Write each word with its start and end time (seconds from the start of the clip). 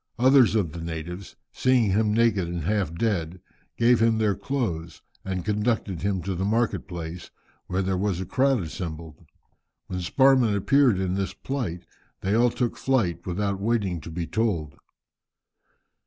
Others 0.17 0.55
of 0.55 0.71
the 0.71 0.81
natives, 0.81 1.35
seeing 1.53 1.91
him 1.91 2.11
naked 2.11 2.47
and 2.47 2.63
half 2.63 2.91
dead, 2.95 3.39
gave 3.77 3.99
him 4.01 4.17
their 4.17 4.33
clothes, 4.33 5.03
and 5.23 5.45
conducted 5.45 6.01
him 6.01 6.23
to 6.23 6.33
the 6.33 6.43
market 6.43 6.87
place, 6.87 7.29
where 7.67 7.83
there 7.83 7.99
was 7.99 8.19
a 8.19 8.25
crowd 8.25 8.63
assembled. 8.63 9.23
When 9.85 9.99
Sparrman 9.99 10.55
appeared 10.55 10.97
in 10.97 11.13
this 11.13 11.35
plight, 11.35 11.85
they 12.21 12.33
all 12.33 12.49
took 12.49 12.77
flight, 12.77 13.27
without 13.27 13.59
waiting 13.61 14.01
to 14.01 14.09
be 14.09 14.25
told. 14.25 14.73